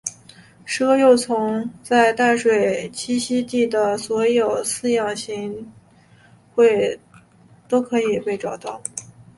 [0.65, 5.71] 石蛾幼虫在淡水栖息地的所有饲养行
[6.55, 6.99] 会
[7.69, 8.81] 都可以被找到。